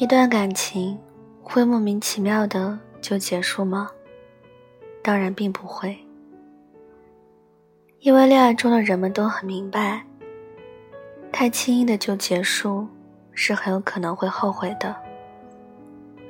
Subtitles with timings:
[0.00, 0.96] 一段感情
[1.42, 3.90] 会莫名其妙的就结束吗？
[5.02, 5.98] 当然并不会，
[7.98, 10.06] 因为恋爱中的人们都很明白，
[11.32, 12.86] 太轻易的就结束
[13.40, 14.94] 是很有可能会后悔的。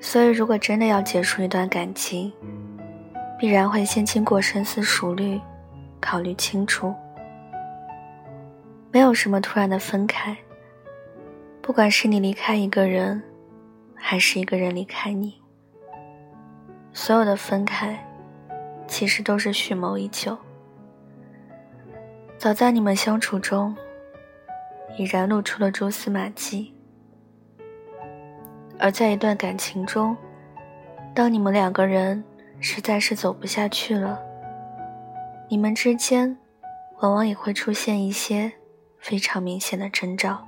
[0.00, 2.32] 所以，如果真的要结束一段感情，
[3.38, 5.40] 必然会先经过深思熟虑，
[6.00, 6.92] 考虑清楚，
[8.90, 10.36] 没有什么突然的分开。
[11.62, 13.22] 不管是你离开一个人。
[13.98, 15.34] 还是一个人离开你，
[16.92, 17.98] 所有的分开，
[18.86, 20.36] 其实都是蓄谋已久。
[22.36, 23.74] 早在你们相处中，
[24.98, 26.75] 已然露出了蛛丝马迹。
[28.78, 30.16] 而在一段感情中，
[31.14, 32.22] 当你们两个人
[32.60, 34.20] 实在是走不下去了，
[35.48, 36.36] 你们之间，
[37.00, 38.52] 往往也会出现一些
[38.98, 40.46] 非常明显的征兆。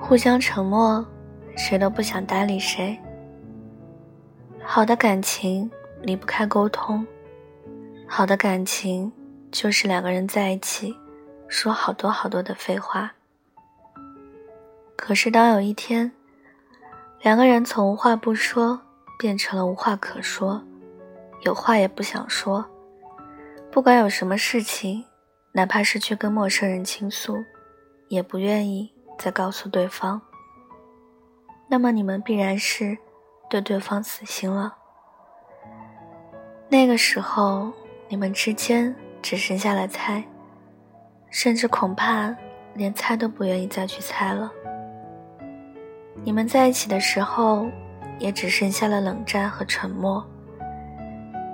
[0.00, 1.04] 互相沉默，
[1.56, 2.98] 谁都不想搭理谁。
[4.72, 5.68] 好的感情
[6.00, 7.04] 离不开沟通，
[8.06, 9.12] 好的感情
[9.50, 10.96] 就是两个人在一起，
[11.48, 13.12] 说好多好多的废话。
[14.94, 16.12] 可是当有一天，
[17.20, 18.80] 两个人从无话不说
[19.18, 20.62] 变成了无话可说，
[21.42, 22.64] 有话也不想说，
[23.72, 25.04] 不管有什么事情，
[25.50, 27.34] 哪怕是去跟陌生人倾诉，
[28.06, 28.92] 也不愿意。
[29.18, 30.22] 再告诉对方，
[31.68, 32.96] 那么你们必然是
[33.50, 34.76] 对对方死心了。
[36.68, 37.72] 那个时候，
[38.08, 40.22] 你们之间只剩下了猜，
[41.30, 42.32] 甚至恐怕
[42.74, 44.50] 连猜都不愿意再去猜了。
[46.22, 47.66] 你们在一起的时候，
[48.20, 50.24] 也只剩下了冷战和沉默。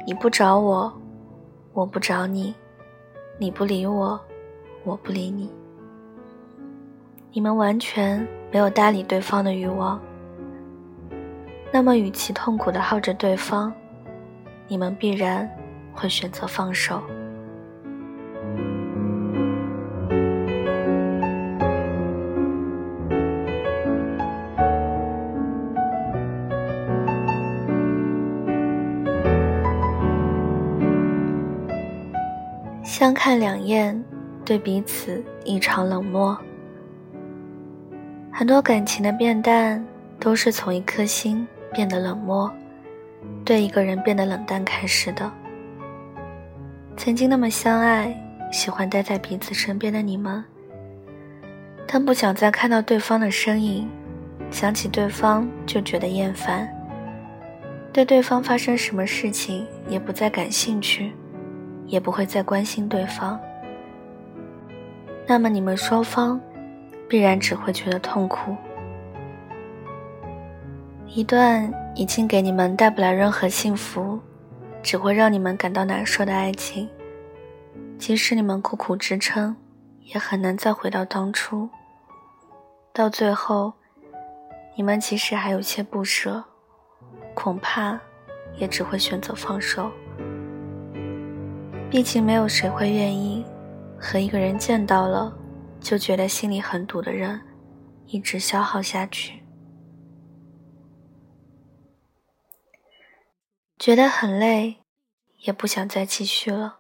[0.07, 0.93] 你不找我，
[1.73, 2.55] 我不找你；
[3.39, 4.21] 你不理我，
[4.84, 5.51] 我不理你。
[7.33, 9.99] 你们完全没有搭理对方的欲望，
[11.77, 13.71] 那么与其痛苦的耗着对方，
[14.67, 15.47] 你们必然
[15.93, 17.03] 会选择放手。
[32.83, 34.03] 相看两厌，
[34.47, 36.35] 对彼此异常冷漠。
[38.33, 39.85] 很多感情的变淡，
[40.19, 42.50] 都是从一颗心变得冷漠，
[43.44, 45.31] 对一个人变得冷淡开始的。
[46.97, 48.16] 曾经那么相爱、
[48.53, 50.44] 喜欢待在彼此身边的你们，
[51.87, 53.88] 但不想再看到对方的身影，
[54.50, 56.69] 想起对方就觉得厌烦，
[57.93, 61.12] 对对方发生什么事情也不再感兴趣，
[61.87, 63.38] 也不会再关心对方。
[65.27, 66.41] 那么你们双方。
[67.09, 68.56] 必然只会觉得痛苦。
[71.09, 74.19] 一段已经给你们带不来任何幸福，
[74.83, 76.89] 只会让你们感到难受的爱情，
[77.99, 79.56] 即使你们苦苦支撑，
[80.03, 81.69] 也很难再回到当初。
[82.93, 83.72] 到最后，
[84.77, 86.45] 你们即使还有些不舍，
[87.34, 87.99] 恐怕
[88.56, 89.91] 也只会选择放手。
[91.89, 93.45] 毕竟，没有谁会愿意
[93.99, 95.33] 和一个人见到了。
[95.78, 97.41] 就觉得心里很堵的人，
[98.06, 99.41] 一直消耗下去，
[103.79, 104.77] 觉得很累，
[105.41, 106.79] 也不想再继续了。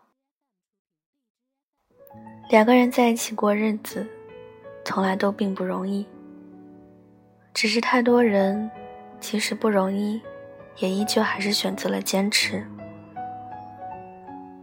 [2.48, 4.06] 两个人在一起过日子，
[4.82, 6.06] 从来都并不容易。
[7.52, 8.70] 只是太多人，
[9.20, 10.20] 即使不容易，
[10.78, 12.66] 也依旧还是选择了坚持。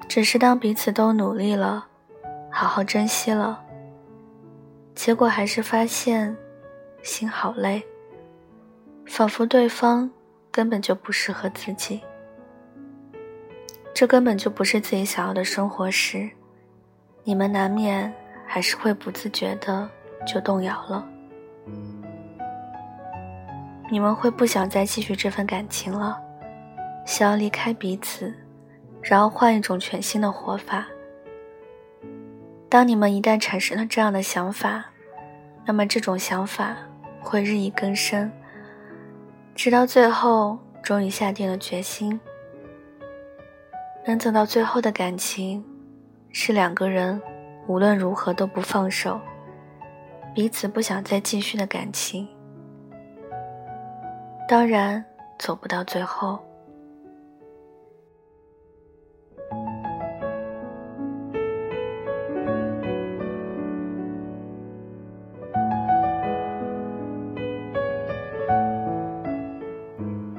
[0.10, 1.88] 只是当彼此都努力了，
[2.52, 3.64] 好好珍惜了。
[4.96, 6.36] 结果还是发现，
[7.04, 7.84] 心好累。
[9.06, 10.10] 仿佛对方
[10.52, 12.02] 根本就不适合自己，
[13.94, 16.30] 这根本就不是自己想要的生活时，
[17.24, 18.12] 你们难免
[18.48, 19.88] 还是会不自觉的
[20.26, 21.08] 就动摇了。
[23.92, 26.20] 你们会不想再继续这份感情了，
[27.06, 28.34] 想要离开彼此，
[29.02, 30.88] 然后换一种全新的活法。
[32.68, 34.86] 当你们一旦产生了这样的想法，
[35.66, 36.76] 那么这种想法
[37.22, 38.32] 会日益更深，
[39.54, 42.20] 直到最后终于下定了决心。
[44.06, 45.64] 能走到最后的感情，
[46.30, 47.22] 是两个人
[47.68, 49.20] 无论如何都不放手，
[50.36, 52.28] 彼此不想再继续的感情。
[54.48, 55.04] 当然，
[55.40, 56.38] 走不到最后。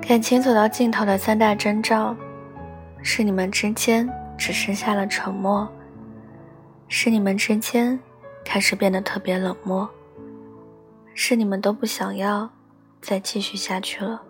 [0.06, 2.14] 感情走到尽头的三大征兆，
[3.06, 5.70] 是你们之间只剩下了沉默，
[6.88, 8.00] 是你们之间
[8.42, 9.88] 开始变得特别冷漠，
[11.14, 12.50] 是你们都不想要
[13.02, 14.22] 再继续下去了。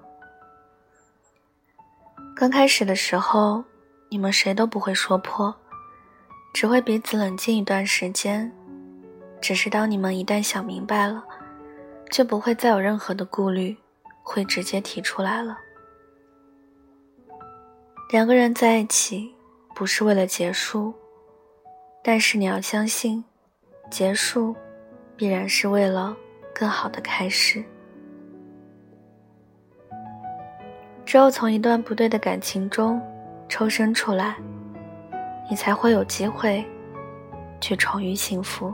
[2.34, 3.62] 刚开始的时候，
[4.10, 5.54] 你们谁都不会说破，
[6.52, 8.52] 只会彼此冷静一段时间。
[9.40, 11.24] 只是当你们一旦想明白了，
[12.10, 13.76] 就不会再有任何的顾虑，
[14.24, 15.58] 会直接提出来了。
[18.10, 19.34] 两个人在一起，
[19.74, 20.94] 不是为了结束，
[22.02, 23.24] 但是你要相信，
[23.90, 24.54] 结束
[25.16, 26.16] 必然是为了
[26.54, 27.64] 更好的开始。
[31.04, 33.00] 只有从一段不对的感情中
[33.48, 34.36] 抽身出来，
[35.50, 36.64] 你才会有机会
[37.60, 38.72] 去重遇幸福。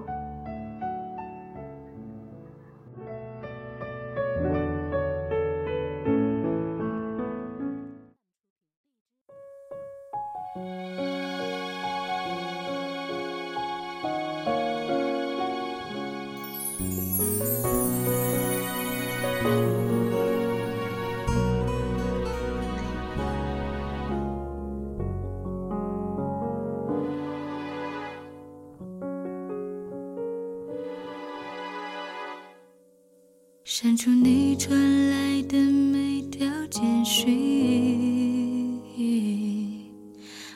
[33.83, 34.79] 删除你传
[35.09, 38.79] 来的每条简讯，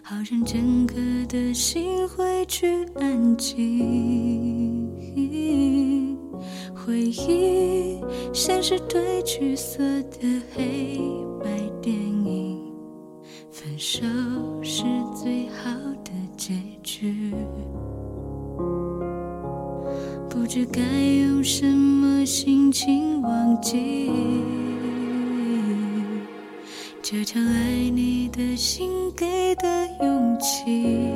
[0.02, 0.94] 好让整个
[1.26, 4.86] 的心回去安静。
[6.74, 7.98] 回忆
[8.34, 10.18] 像是对橘色的
[10.54, 11.00] 黑
[11.42, 11.48] 白
[11.80, 12.60] 电影，
[13.50, 14.04] 分手
[14.62, 14.82] 是
[15.14, 15.70] 最好
[16.04, 17.32] 的结局。
[20.44, 24.10] 不知该用什么心情忘记
[27.02, 31.08] 这场爱你的心给的勇气，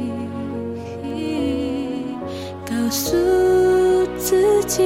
[2.64, 3.14] 告诉
[4.16, 4.82] 自己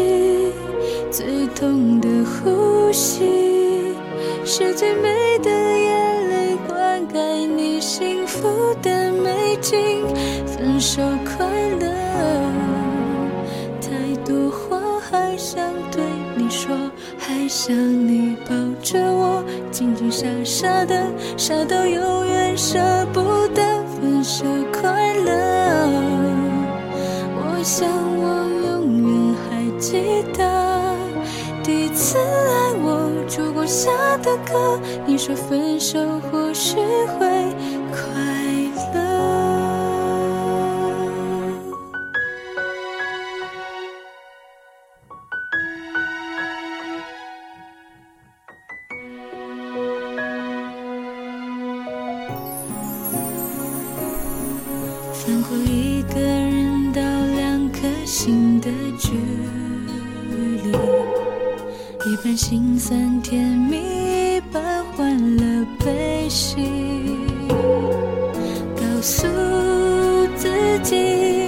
[1.09, 3.95] 最痛的呼吸
[4.45, 10.05] 是最美的眼泪，灌溉你幸福的美景，
[10.49, 11.47] 分手快
[11.79, 12.02] 乐。
[17.65, 21.01] 想你抱着我，紧紧傻傻的，
[21.37, 22.77] 傻到永远舍
[23.13, 23.21] 不
[23.55, 25.31] 得分手快乐。
[27.37, 27.89] 我想
[28.19, 30.43] 我永远还记得
[31.63, 33.93] 第一次爱我烛光下
[34.25, 36.01] 的歌，你说分手
[36.33, 36.79] 或许
[37.17, 37.47] 会
[62.13, 66.57] 一半心酸甜蜜，一半欢乐悲喜，
[68.77, 69.27] 告诉
[70.37, 71.42] 自己。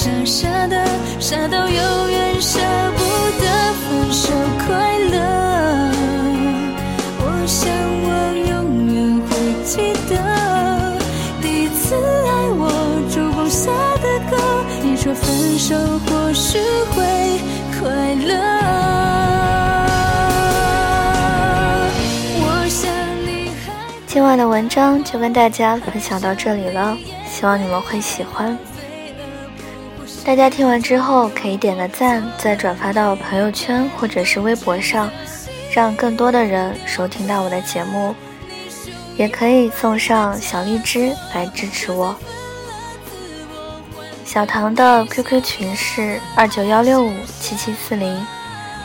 [0.00, 0.86] 傻傻的，
[1.18, 2.60] 傻到永远舍
[2.96, 3.02] 不
[3.42, 3.44] 得
[3.82, 4.32] 分手
[4.64, 5.90] 快乐。
[7.18, 7.68] 我想
[8.04, 8.06] 我
[8.48, 8.54] 永
[8.94, 9.30] 远会
[9.64, 10.14] 记得
[11.42, 12.70] 第一次爱我
[13.10, 14.36] 烛光下的歌。
[14.84, 15.74] 你说分手
[16.06, 16.60] 或许
[16.94, 17.40] 会
[17.80, 17.90] 快
[18.24, 18.38] 乐。
[22.40, 22.88] 我想
[23.26, 23.74] 你还
[24.06, 26.96] 今晚的文章就跟大家分享到这里了，
[27.28, 28.56] 希望你们会喜欢。
[30.28, 35.10] 大家听完之后可以点个赞，再转发到朋友圈或者是微博上，
[35.72, 38.14] 让更多的人收听到我的节目。
[39.16, 42.14] 也可以送上小荔枝来支持我。
[44.22, 48.14] 小唐的 QQ 群是二九幺六五七七四零，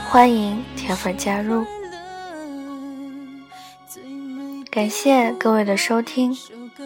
[0.09, 1.65] 欢迎铁粉加入。
[4.71, 6.33] 感谢各位的收听，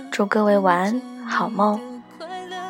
[0.09, 1.79] 祝各位晚安，好梦。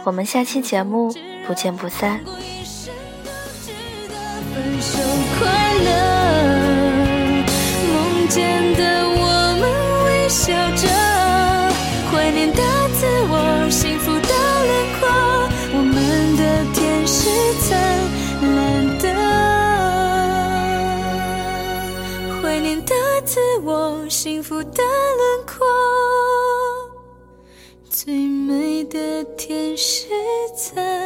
[0.04, 1.14] 我们下期节目
[1.48, 3.32] 不见不散我一生都
[3.64, 3.72] 值
[4.10, 4.14] 得
[4.54, 5.00] 分手
[5.40, 5.40] 快
[5.86, 5.88] 乐。
[7.88, 7.96] 梦
[8.28, 8.36] 见
[8.76, 9.18] 的我
[9.58, 9.64] 们
[10.04, 10.84] 微笑着，
[12.12, 12.62] 怀念的
[13.00, 13.34] 自我，
[13.72, 14.28] 幸福的
[14.68, 15.08] 轮廓，
[15.72, 16.42] 我们的
[16.74, 17.30] 天是
[17.62, 17.70] 灿
[18.54, 18.58] 烂
[19.00, 19.06] 的，
[22.42, 25.66] 怀念的自我，幸福的轮廓，
[27.90, 30.08] 最美的天是
[30.58, 30.97] 灿。